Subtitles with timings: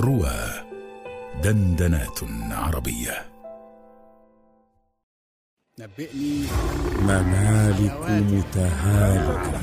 [0.00, 0.64] روى
[1.42, 2.18] دندنات
[2.50, 3.26] عربية.
[5.78, 6.46] نبئني.
[7.02, 9.60] ممالك متهالكة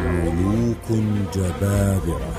[0.00, 0.86] ملوك
[1.34, 2.36] جبابرة.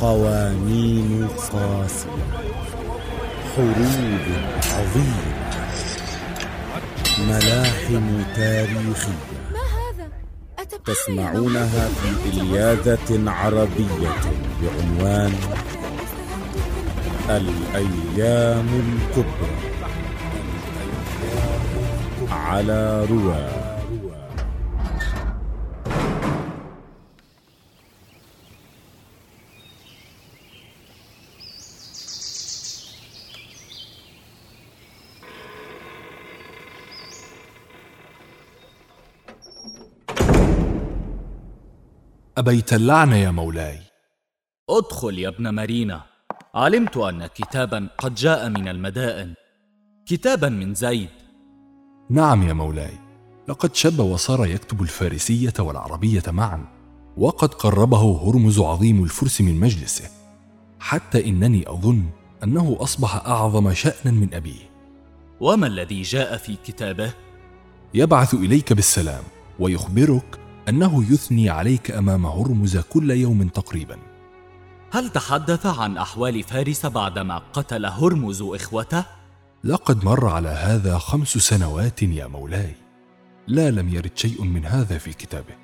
[0.00, 2.10] قوانين قاسية.
[3.56, 4.26] حروب
[4.74, 5.34] عظيمة.
[7.18, 9.33] ملاحم تاريخية.
[10.84, 14.10] تسمعونها في إلياذة عربية
[14.62, 15.34] بعنوان
[17.30, 19.54] الأيام الكبرى.
[22.30, 23.63] على رواه
[42.38, 43.78] أبيت اللعن يا مولاي.
[44.70, 46.02] ادخل يا ابن مارينا
[46.54, 49.34] علمت أن كتابا قد جاء من المدائن.
[50.06, 51.08] كتابا من زيد.
[52.10, 52.98] نعم يا مولاي.
[53.48, 56.64] لقد شب وصار يكتب الفارسية والعربية معا
[57.16, 60.10] وقد قربه هرمز عظيم الفرس من مجلسه
[60.80, 62.04] حتى إنني أظن
[62.44, 64.70] أنه أصبح أعظم شأنا من أبيه.
[65.40, 67.12] وما الذي جاء في كتابه؟
[67.94, 69.22] يبعث إليك بالسلام
[69.58, 73.98] ويخبرك أنه يثني عليك أمام هرمز كل يوم تقريبا.
[74.90, 79.04] هل تحدث عن أحوال فارس بعدما قتل هرمز إخوته؟
[79.64, 82.74] لقد مر على هذا خمس سنوات يا مولاي.
[83.46, 85.54] لا لم يرد شيء من هذا في كتابه.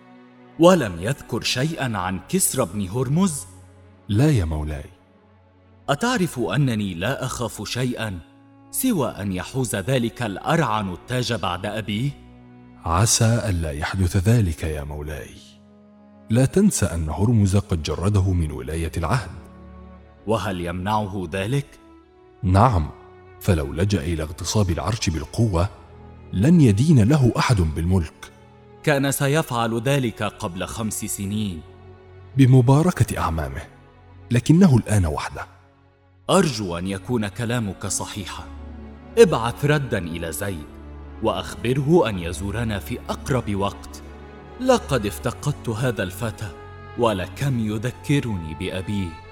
[0.59, 3.47] ولم يذكر شيئا عن كسرى بن هرمز؟
[4.09, 4.91] لا يا مولاي.
[5.89, 8.19] أتعرف أنني لا أخاف شيئا
[8.71, 12.30] سوى أن يحوز ذلك الأرعن التاج بعد أبيه؟
[12.85, 15.35] عسى ألا يحدث ذلك يا مولاي.
[16.31, 19.31] لا تنسى أن هرمز قد جرده من ولاية العهد.
[20.27, 21.67] وهل يمنعه ذلك؟
[22.43, 22.91] نعم
[23.41, 25.69] فلو لجأ إلى اغتصاب العرش بالقوة
[26.33, 28.33] لن يدين له أحد بالملك.
[28.83, 31.61] كان سيفعل ذلك قبل خمس سنين.
[32.37, 33.63] بمباركة أعمامه
[34.31, 35.47] لكنه الآن وحده.
[36.31, 38.45] أرجو أن يكون كلامك صحيحا.
[39.19, 40.80] ابعث ردا إلى زيد.
[41.23, 44.03] وأخبره أن يزورنا في أقرب وقت.
[44.61, 46.49] لقد افتقدت هذا الفتى
[46.99, 49.30] ولكم يذكرني بأبيه.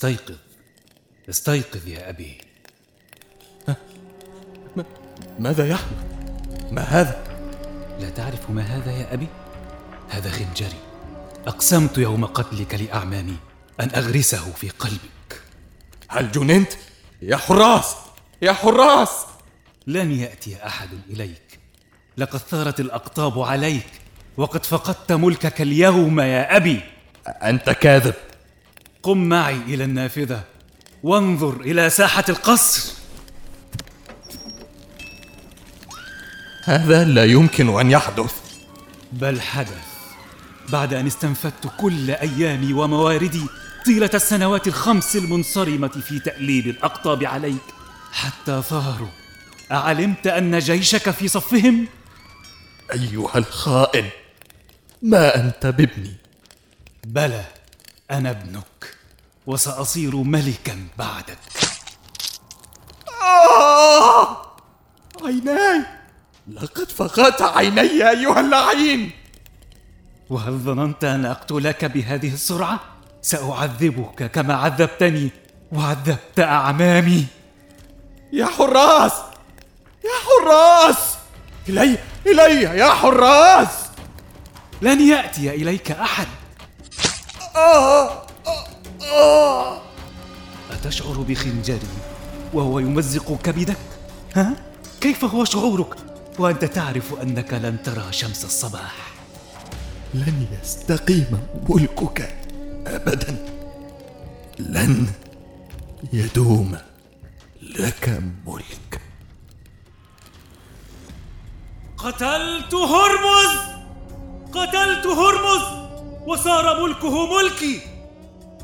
[0.00, 0.36] استيقظ.
[1.28, 2.40] استيقظ يا أبي.
[5.38, 5.92] ماذا يحدث؟
[6.70, 7.24] ما هذا؟
[8.00, 9.26] لا تعرف ما هذا يا أبي؟
[10.08, 10.80] هذا خنجري.
[11.46, 13.36] أقسمت يوم قتلك لأعمامي
[13.80, 15.42] أن أغرسه في قلبك.
[16.08, 16.72] هل جننت؟
[17.22, 17.94] يا حراس!
[18.42, 19.26] يا حراس!
[19.86, 21.58] لن يأتي أحد إليك.
[22.16, 23.90] لقد ثارت الأقطاب عليك
[24.36, 26.80] وقد فقدت ملكك اليوم يا أبي.
[27.26, 28.14] أنت كاذب.
[29.02, 30.44] قم معي إلى النافذة.
[31.02, 32.92] وانظر إلى ساحة القصر.
[36.64, 38.34] هذا لا يمكن أن يحدث.
[39.12, 39.86] بل حدث.
[40.68, 43.46] بعد أن استنفدت كل أيامي ومواردي
[43.86, 47.62] طيلة السنوات الخمس المنصرمة في تأليب الأقطاب عليك.
[48.12, 49.08] حتى ثاروا
[49.72, 51.86] أعلمت أن جيشك في صفهم؟
[52.92, 54.08] أيها الخائن
[55.02, 56.14] ما أنت بابني؟
[57.04, 57.44] بلى.
[58.10, 58.96] أنا ابنك
[59.46, 61.38] وسأصير ملكا بعدك.
[63.22, 64.42] آه!
[65.24, 65.86] عيناي!
[66.52, 69.10] لقد فقدت عيني أيها اللعين!
[70.30, 72.80] وهل ظننت أن أقتلك بهذه السرعة؟
[73.22, 75.30] سأعذبك كما عذبتني
[75.72, 77.26] وعذبت أعمامي.
[78.32, 79.12] يا حراس!
[80.04, 81.14] يا حراس!
[81.68, 83.68] إلي إلي يا حراس!
[84.82, 86.26] لن يأتي إليك أحد!
[90.70, 91.88] أتشعر بخنجري
[92.52, 93.76] وهو يمزق كبدك؟
[94.36, 94.56] ها؟
[95.00, 95.94] كيف هو شعورك
[96.38, 99.10] وأنت تعرف أنك لن ترى شمس الصباح؟
[100.14, 101.38] لن يستقيم
[101.68, 102.34] ملكك
[102.86, 103.46] أبدا
[104.58, 105.06] لن
[106.12, 106.78] يدوم
[107.62, 109.00] لك ملك
[111.98, 113.58] قتلت هرمز
[114.52, 115.79] قتلت هرمز
[116.26, 117.80] وصار ملكه ملكي.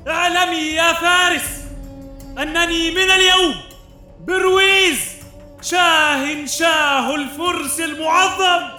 [0.08, 1.64] اعلمي يا فارس
[2.38, 3.54] أنني من اليوم
[4.20, 4.98] برويز
[5.62, 8.75] شاه شاه الفرس المعظم.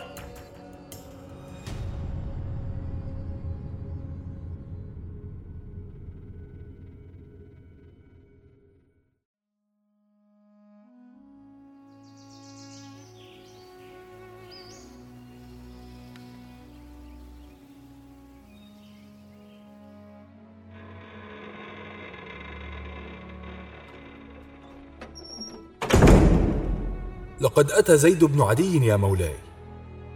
[27.41, 29.35] لقد أتى زيد بن عدي يا مولاي.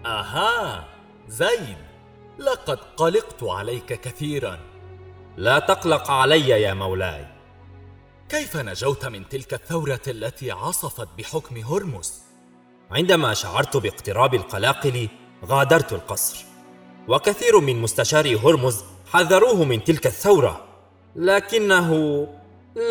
[0.06, 0.88] آها
[1.28, 1.78] زيد
[2.40, 4.60] لقد قلقت عليك كثيرا.
[5.38, 7.28] لا تقلق علي يا مولاي.
[8.30, 12.14] كيف نجوت من تلك الثورة التي عصفت بحكم هرمز؟
[12.92, 15.10] عندما شعرت باقتراب القلاقل
[15.46, 16.46] غادرت القصر.
[17.08, 20.66] وكثير من مستشاري هرمز حذروه من تلك الثورة
[21.16, 22.28] لكنه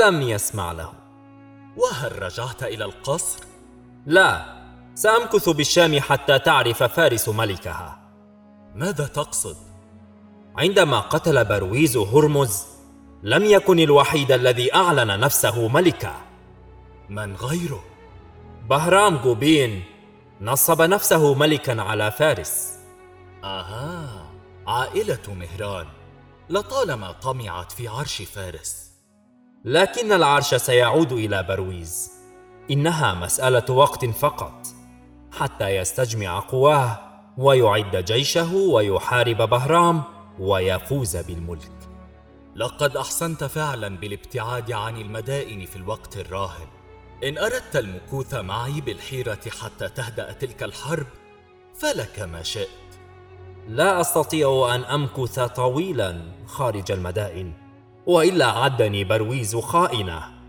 [0.00, 0.92] لم يسمع له.
[1.76, 3.49] وهل رجعت إلى القصر؟
[4.06, 4.60] لا
[4.94, 8.00] سأمكث بالشام حتى تعرف فارس ملكها.
[8.74, 9.56] ماذا تقصد؟
[10.56, 12.66] عندما قتل برويز هرمز
[13.22, 16.14] لم يكن الوحيد الذي أعلن نفسه ملكا.
[17.08, 17.84] من غيره؟
[18.68, 19.84] بهرام جوبين
[20.40, 22.78] نصب نفسه ملكا على فارس.
[23.44, 24.26] آها
[24.66, 25.86] عائلة مهران
[26.50, 28.90] لطالما طمعت في عرش فارس.
[29.64, 32.19] لكن العرش سيعود إلى برويز.
[32.70, 34.66] إنها مسألة وقت فقط
[35.32, 36.98] حتى يستجمع قواه
[37.38, 40.02] ويعد جيشه ويحارب بهرام
[40.38, 41.72] ويفوز بالملك.
[42.56, 46.66] لقد أحسنت فعلا بالابتعاد عن المدائن في الوقت الراهن.
[47.24, 51.06] إن أردت المكوث معي بالحيرة حتى تهدأ تلك الحرب
[51.74, 52.68] فلك ما شئت.
[53.68, 57.52] لا أستطيع أن أمكث طويلا خارج المدائن
[58.06, 60.39] وإلا عدني برويز خائنة.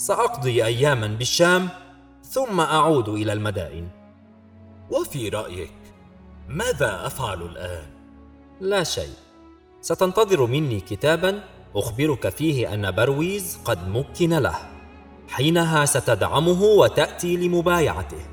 [0.00, 1.68] سأقضي أياما بالشام
[2.24, 3.88] ثم أعود إلى المدائن.
[4.90, 5.72] وفي رأيك
[6.48, 7.86] ماذا أفعل الآن؟
[8.60, 9.12] لا شيء.
[9.80, 11.42] ستنتظر مني كتابا
[11.76, 14.58] أخبرك فيه أن برويز قد مكن له.
[15.28, 18.24] حينها ستدعمه وتأتي لمبايعته.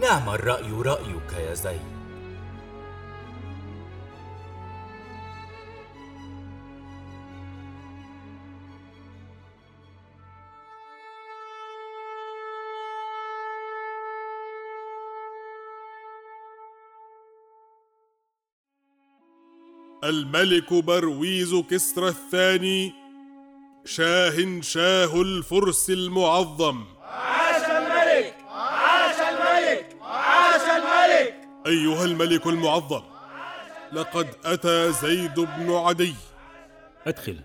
[0.00, 1.99] نعم الرأي رأيك يا زيد.
[20.04, 22.92] الملك برويز كسرى الثاني.
[23.84, 26.84] شاه شاه الفرس المعظم.
[27.02, 28.34] عاش الملك!
[28.50, 29.96] عاش الملك!
[30.02, 31.34] عاش الملك!
[31.66, 33.02] أيها الملك المعظم
[33.92, 36.14] لقد أتى زيد بن عدي.
[37.06, 37.40] أدخل.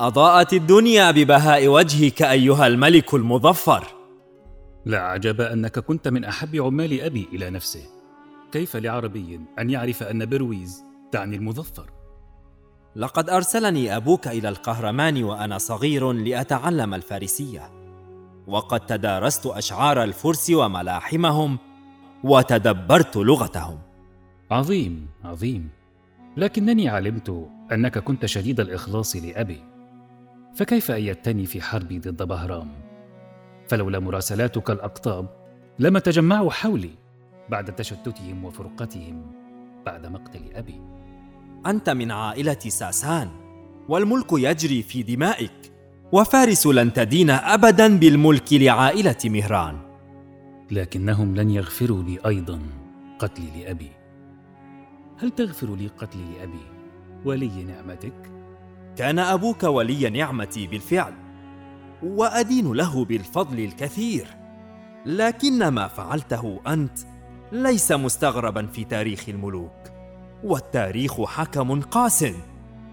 [0.00, 3.86] أضاءت الدنيا ببهاء وجهك أيها الملك المظفر.
[4.86, 7.82] لا عجب أنك كنت من أحب عمال أبي إلى نفسه.
[8.52, 11.90] كيف لعربي أن يعرف أن برويز تعني المظفر.
[12.96, 17.70] لقد أرسلني أبوك إلى القهرمان وأنا صغير لأتعلم الفارسية.
[18.46, 21.58] وقد تدارست أشعار الفرس وملاحمهم
[22.24, 23.78] وتدبرت لغتهم.
[24.50, 25.68] عظيم عظيم.
[26.36, 29.64] لكنني علمت أنك كنت شديد الإخلاص لأبي.
[30.54, 32.68] فكيف أيدتني في حربي ضد بهرام؟
[33.68, 35.28] فلولا مراسلاتك الأقطاب
[35.78, 36.90] لما تجمعوا حولي
[37.48, 39.47] بعد تشتتهم وفرقتهم.
[39.88, 40.80] بعد مقتل أبي.
[41.66, 43.28] أنت من عائلة ساسان
[43.88, 45.72] والملك يجري في دمائك
[46.12, 49.78] وفارس لن تدين أبدا بالملك لعائلة مهران.
[50.70, 52.60] لكنهم لن يغفروا لي أيضا
[53.18, 53.90] قتلي لأبي.
[55.18, 56.66] هل تغفر لي قتلي لأبي
[57.24, 58.32] ولي نعمتك؟
[58.96, 61.14] كان أبوك ولي نعمتي بالفعل
[62.02, 64.26] وأدين له بالفضل الكثير
[65.06, 66.98] لكن ما فعلته أنت
[67.52, 69.72] ليس مستغربا في تاريخ الملوك.
[70.44, 72.26] والتاريخ حكم قاس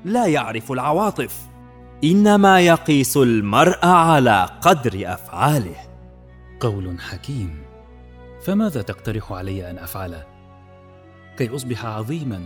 [0.05, 1.41] لا يعرف العواطف.
[2.03, 5.75] إنما يقيس المرء على قدر أفعاله.
[6.59, 7.63] قول حكيم
[8.41, 10.25] فماذا تقترح علي أن أفعله؟
[11.37, 12.41] كي أصبح عظيما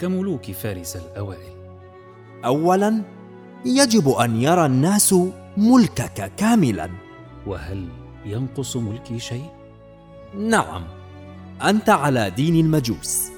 [0.00, 1.56] كملوك فارس الأوائل.
[2.44, 3.02] اولا
[3.64, 5.14] يجب أن يرى الناس
[5.56, 6.90] ملكك كاملا.
[7.46, 7.88] وهل
[8.24, 9.50] ينقص ملكي شيء؟
[10.38, 10.84] نعم.
[11.62, 13.30] أنت على دين المجوس.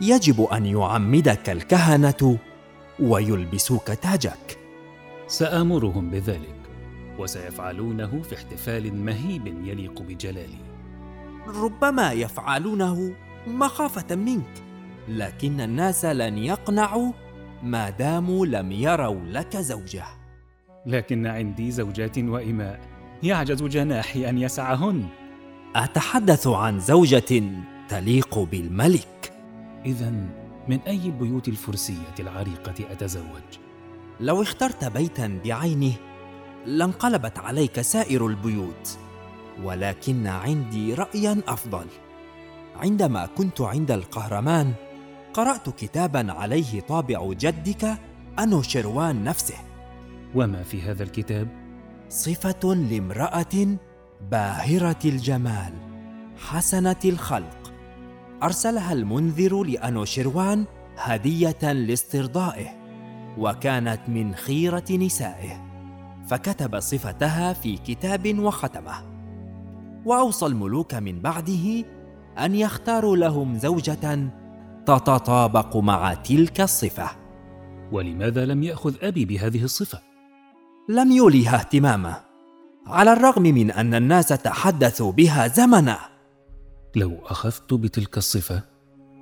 [0.00, 2.38] يجب أن يعمدك الكهنة
[3.00, 4.58] ويلبسوك تاجك.
[5.26, 6.60] سأمرهم بذلك
[7.18, 10.58] وسيفعلونه في احتفال مهيب يليق بجلالي.
[11.46, 13.12] ربما يفعلونه
[13.46, 14.62] مخافة منك
[15.08, 17.12] لكن الناس لن يقنعوا
[17.62, 20.04] ما داموا لم يروا لك زوجة.
[20.86, 22.80] لكن عندي زوجات وإماء
[23.22, 25.19] يعجز جناحي أن يسعهن.
[25.76, 27.42] أتحدث عن زوجة
[27.88, 29.32] تليق بالملك؟
[29.86, 30.10] إذا
[30.68, 33.58] من أي البيوت الفرسية العريقة أتزوج؟
[34.20, 35.92] لو اخترت بيتا بعينه
[36.66, 38.98] لانقلبت عليك سائر البيوت
[39.62, 41.86] ولكن عندي رايا أفضل.
[42.76, 44.72] عندما كنت عند القهرمان
[45.34, 47.98] قرأت كتابا عليه طابع جدك
[48.38, 49.58] انوشروان نفسه.
[50.34, 51.48] وما في هذا الكتاب؟
[52.08, 53.76] صفة لامرأة
[54.20, 55.72] باهرة الجمال
[56.36, 57.72] حسنة الخلق.
[58.42, 60.64] أرسلها المنذر لانوشروان
[60.96, 62.68] هدية لاسترضائه
[63.38, 65.70] وكانت من خيرة نسائه.
[66.26, 68.94] فكتب صفتها في كتاب وختمه.
[70.04, 71.84] وأوصى الملوك من بعده
[72.38, 74.30] أن يختاروا لهم زوجة
[74.86, 77.10] تتطابق مع تلك الصفة.
[77.92, 80.00] ولماذا لم يأخذ أبي بهذه الصفة؟
[80.88, 82.29] لم يوليها اهتماما
[82.86, 85.98] على الرغم من أن الناس تحدثوا بها زمنا.
[86.96, 88.62] لو أخذت بتلك الصفة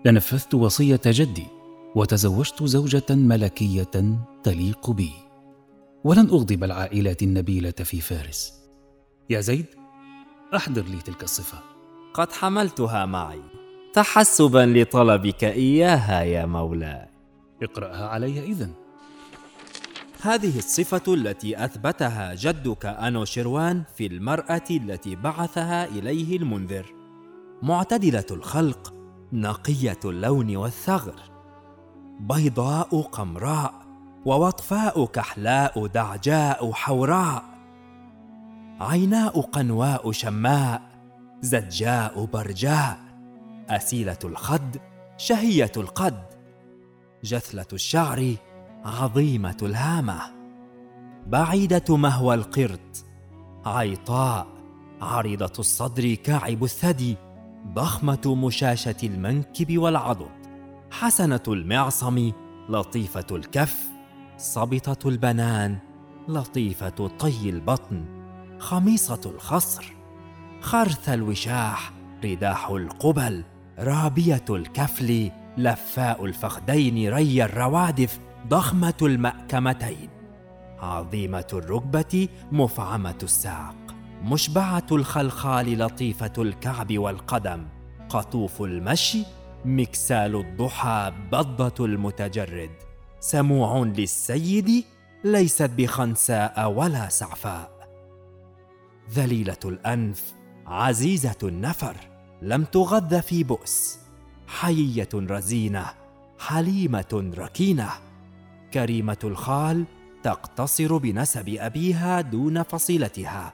[0.04, 1.46] لنفذت وصية جدي
[1.94, 5.10] وتزوجت زوجة ملكية تليق بي.
[6.04, 8.52] ولن أغضب العائلات النبيلة في فارس.
[9.30, 9.66] يا زيد
[10.56, 11.58] أحضر لي تلك الصفة.
[12.14, 13.42] قد حملتها معي.
[13.92, 17.08] تحسبا لطلبك إياها يا مولاي.
[17.62, 18.72] اقرأها علي إذن.
[20.22, 26.94] هذه الصفة التي أثبتها جدك انوشروان في المرأة التي بعثها إليه المنذر.
[27.62, 28.94] معتدلة الخلق
[29.32, 31.14] نقية اللون والثغر.
[32.20, 33.75] بيضاء قمراء
[34.25, 37.44] ووطفاء كحلاء دعجاء حوراء.
[38.80, 40.82] عيناء قنواء شماء
[41.40, 42.98] زجاء برجاء.
[43.68, 44.76] أسيلة الخد
[45.16, 46.22] شهية القد.
[47.25, 48.34] جثلة الشعر
[48.85, 50.20] عظيمة الهامة.
[51.26, 52.97] بعيدة مهوى القرد.
[53.66, 54.47] عيطاء.
[55.00, 57.16] عريضة الصدر كاعب الثدي.
[57.75, 60.30] ضخمة مشاشة المنكب والعضد.
[60.90, 62.32] حسنة المعصم.
[62.68, 63.88] لطيفة الكف.
[64.37, 65.78] صبطة البنان.
[66.28, 68.04] لطيفة طي البطن.
[68.58, 69.92] خميصة الخصر.
[70.61, 71.92] خرث الوشاح.
[72.25, 73.44] رداح القبل.
[73.78, 75.30] رابية الكفل.
[75.56, 78.27] لفاء الفخذين ري الروادف.
[78.47, 80.11] ضخمة المأكمتين
[80.78, 83.76] عظيمة الركبة مفعمة الساق
[84.23, 87.66] مشبعة الخلخال لطيفة الكعب والقدم
[88.09, 89.25] قطوف المشي
[89.64, 92.71] مكسال الضحى بضة المتجرد
[93.21, 94.85] سموع للسيد
[95.25, 97.88] ليست بخنساء ولا سعفاء.
[99.11, 100.35] ذليلة الأنف
[100.66, 101.97] عزيزة النفر
[102.42, 103.99] لم تغذ في بؤس
[104.47, 105.87] حيية رزينة
[106.38, 107.88] حليمة ركينة.
[108.75, 109.84] كريمة الخال
[110.22, 113.52] تقتصر بنسب أبيها دون فصيلتها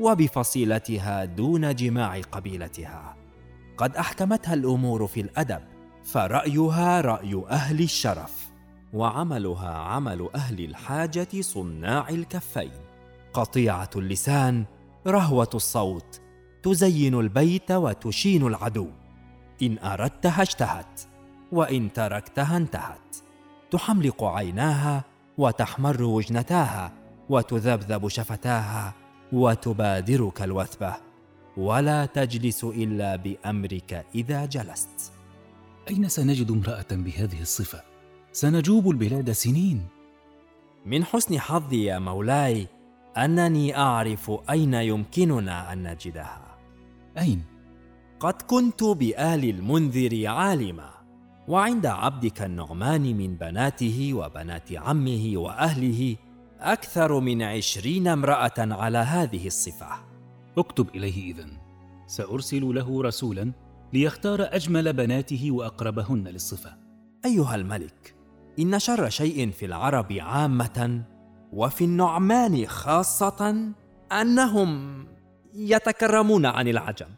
[0.00, 3.16] وبفصيلتها دون جماع قبيلتها.
[3.76, 5.60] قد أحكمتها الأمور في الأدب
[6.04, 8.50] فرأيها رأي أهل الشرف
[8.92, 12.72] وعملها عمل أهل الحاجة صناع الكفين.
[13.32, 14.64] قطيعة اللسان
[15.06, 16.20] رهوة الصوت
[16.62, 18.88] تزين البيت وتشين العدو.
[19.62, 21.00] إن أردتها اشتهت
[21.52, 23.16] وإن تركتها انتهت.
[23.74, 25.04] تحملق عيناها
[25.38, 26.92] وتحمر وجنتاها
[27.28, 28.94] وتذبذب شفتاها
[29.32, 30.94] وتبادرك الوثبة.
[31.56, 35.12] ولا تجلس إلا بأمرك إذا جلست.
[35.90, 37.82] أين سنجد امرأة بهذه الصفة؟
[38.32, 39.86] سنجوب البلاد سنين.
[40.86, 42.66] من حسن حظي يا مولاي
[43.16, 46.58] أنني أعرف أين يمكننا أن نجدها.
[47.18, 47.44] أين؟
[48.20, 50.93] قد كنت بآل المنذر عالما.
[51.48, 56.16] وعند عبدك النعمان من بناته وبنات عمه وأهله
[56.60, 59.88] أكثر من عشرين امرأة على هذه الصفة.
[60.58, 61.58] اكتب إليه إذن.
[62.06, 63.52] سأرسل له رسولا
[63.92, 66.76] ليختار أجمل بناته وأقربهن للصفة.
[67.24, 68.14] أيها الملك
[68.58, 71.02] إن شر شيء في العرب عامة
[71.52, 73.72] وفي النعمان خاصة
[74.12, 75.04] أنهم
[75.54, 77.08] يتكرمون عن العجم.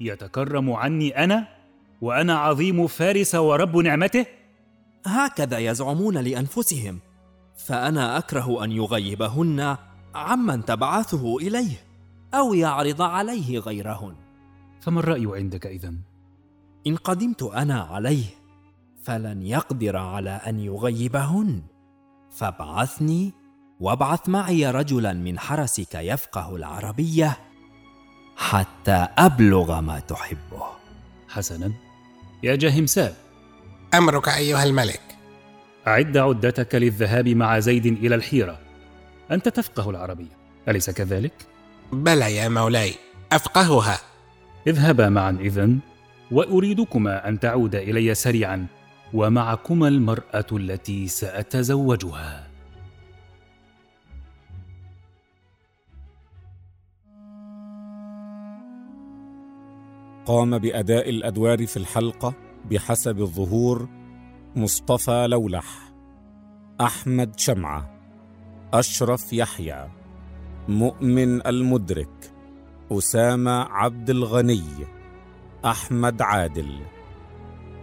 [0.00, 1.55] يتكرم عني أنا؟
[2.00, 4.26] وأنا عظيم فارس ورب نعمته؟
[5.06, 6.98] هكذا يزعمون لأنفسهم
[7.56, 9.76] فأنا أكره أن يغيبهن
[10.14, 11.76] عمن تبعثه إليه
[12.34, 14.14] أو يعرض عليه غيرهن.
[14.80, 15.98] فما الرأي عندك إذن؟
[16.86, 18.24] إن قدمت أنا عليه
[19.02, 21.62] فلن يقدر على أن يغيبهن.
[22.30, 23.32] فابعثني
[23.80, 27.38] وابعث معي رجلا من حرسك يفقه العربية
[28.36, 30.62] حتى أبلغ ما تحبه.
[31.28, 31.85] حسنا.
[32.42, 33.14] يا جاهمساب
[33.94, 35.00] أمرك أيها الملك.
[35.86, 38.58] أعد عدتك للذهاب مع زيد إلى الحيرة.
[39.30, 40.36] أنت تفقه العربية.
[40.68, 41.32] أليس كذلك؟
[41.92, 42.94] بلى يا مولاي
[43.32, 43.98] أفقهها.
[44.66, 45.78] اذهبا معا إذن
[46.30, 48.66] وأريدكما أن تعودا إلي سريعا
[49.14, 52.45] ومعكما المرأة التي سأتزوجها.
[60.26, 62.34] قام بأداء الأدوار في الحلقة
[62.70, 63.88] بحسب الظهور
[64.56, 65.92] مصطفى لولح
[66.80, 68.00] أحمد شمعة
[68.72, 69.88] أشرف يحيى
[70.68, 72.32] مؤمن المدرك
[72.92, 74.64] أسامة عبد الغني
[75.64, 76.80] أحمد عادل.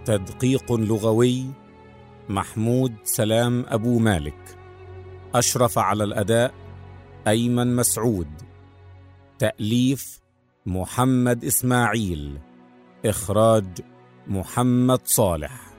[0.05, 1.45] تدقيق لغوي
[2.29, 4.57] محمود سلام أبو مالك.
[5.35, 6.53] أشرف على الأداء
[7.27, 8.31] أيمن مسعود.
[9.39, 10.22] تأليف
[10.65, 12.39] محمد إسماعيل
[13.05, 13.65] إخراج
[14.27, 15.72] محمد صالح.